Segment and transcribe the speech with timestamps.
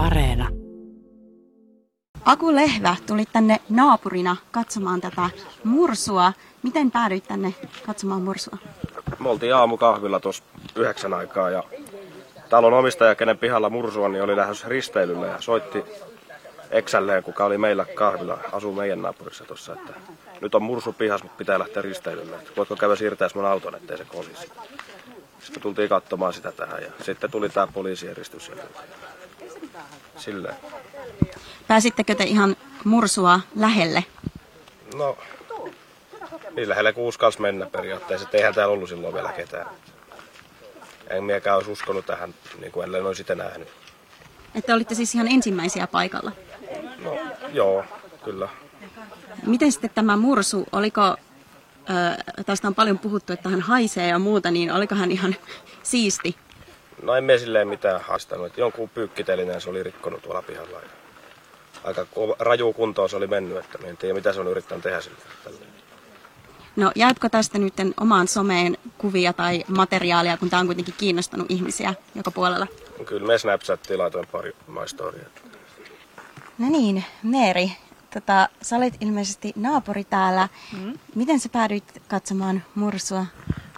[0.00, 0.48] Areena.
[2.24, 5.30] Aku Lehvä tuli tänne naapurina katsomaan tätä
[5.64, 6.32] mursua.
[6.62, 7.54] Miten päädyit tänne
[7.86, 8.58] katsomaan mursua?
[9.18, 10.42] Me oltiin aamukahvilla tuossa
[10.76, 11.64] yhdeksän aikaa ja
[12.48, 15.84] talon omistaja, kenen pihalla mursua, niin oli lähes risteilyllä ja soitti
[16.70, 19.92] eksälleen, kuka oli meillä kahvilla, asuu meidän naapurissa tuossa, että
[20.40, 22.36] nyt on mursu pihas, mutta pitää lähteä risteilylle.
[22.36, 24.52] Että voitko käydä siirtää mun auton, ettei se kolisi.
[25.40, 28.50] Sitten tultiin katsomaan sitä tähän ja sitten tuli tämä poliisijärjestys.
[30.16, 30.54] Silleen.
[31.68, 34.04] Pääsittekö te ihan mursua lähelle?
[34.94, 35.18] No,
[36.56, 38.24] niin lähelle kuin uskalsi mennä periaatteessa.
[38.24, 39.66] että Eihän täällä ollut silloin vielä ketään.
[41.10, 43.68] En miekään olisi uskonut tähän, niin kuin ellen olisi sitä nähnyt.
[44.54, 46.32] Että olitte siis ihan ensimmäisiä paikalla.
[47.04, 47.18] No,
[47.52, 47.84] joo,
[48.24, 48.48] kyllä.
[49.46, 51.16] Miten sitten tämä mursu, oliko,
[52.46, 55.36] tästä on paljon puhuttu, että hän haisee ja muuta, niin oliko hän ihan
[55.82, 56.36] siisti?
[57.02, 58.46] No en me silleen mitään haastanut.
[58.46, 60.80] Että jonkun pyykkitelinen se oli rikkonut tuolla pihalla.
[60.80, 60.88] Ja
[61.84, 62.06] aika
[62.38, 64.98] raju kuntoon se oli mennyt, että me en tiedä mitä se on yrittänyt tehdä
[65.44, 65.70] tälleen.
[66.76, 71.94] No jaatko tästä nyt omaan someen kuvia tai materiaalia, kun tämä on kuitenkin kiinnostanut ihmisiä
[72.14, 72.66] joka puolella?
[73.06, 75.24] Kyllä me Snapchattiin laitoin pari my storya.
[76.58, 77.72] No niin, Meeri,
[78.14, 80.48] tota, sä olet ilmeisesti naapuri täällä.
[80.78, 80.98] Mm.
[81.14, 83.26] Miten sä päädyit katsomaan mursua?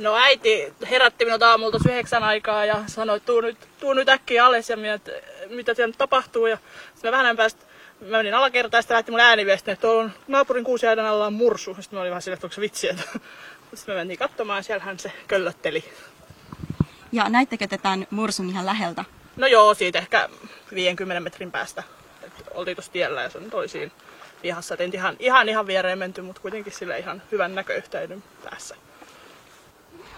[0.00, 4.46] No äiti herätti minut aamulta yhdeksän aikaa ja sanoi, että tuu nyt, tuu nyt äkkiä
[4.46, 5.12] alas ja minä, että
[5.48, 6.46] mitä siellä nyt tapahtuu.
[6.46, 6.58] Ja
[6.94, 7.64] sitten mä vähän päästä
[8.00, 11.76] mä menin alakertaan ja lähti mun ääniviesti, että tuolla on naapurin kuusiaidan alla on mursu.
[11.80, 12.88] Sitten mä olin vähän silleen, että onko se vitsi.
[12.88, 13.02] Että...
[13.74, 15.84] Sitten me mentiin katsomaan ja siellähän se köllötteli.
[17.12, 19.04] Ja näittekö te tämän mursun ihan läheltä?
[19.36, 20.28] No joo, siitä ehkä
[20.74, 21.82] 50 metrin päästä.
[22.22, 23.90] Et oltiin tuossa tiellä ja se nyt oli siinä
[24.42, 24.76] pihassa.
[24.78, 28.76] Et ihan, ihan, ihan viereen menty, mutta kuitenkin sille ihan hyvän näköyhteyden päässä.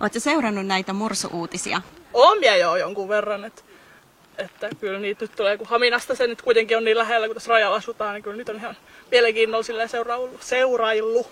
[0.00, 1.82] Oletko seurannut näitä mursuuutisia?
[2.12, 3.62] Oon minä jo jonkun verran, että,
[4.38, 7.52] että kyllä niitä nyt tulee, kun Haminasta se nyt kuitenkin on niin lähellä, kun tässä
[7.52, 8.76] rajalla asutaan, niin kyllä nyt on ihan
[9.10, 10.42] mielenkiinnolla silleen seuraillut.
[10.42, 11.30] seuraillut.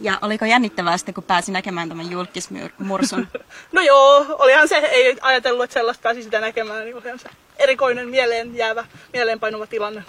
[0.00, 3.28] Ja oliko jännittävää sitten, kun pääsi näkemään tämän julkismursun?
[3.72, 7.28] No joo, olihan se, ei ajatellut, että sellaista pääsi sitä näkemään, niin olihan se
[7.58, 10.02] erikoinen mieleen jäävä, mieleenpainuva tilanne.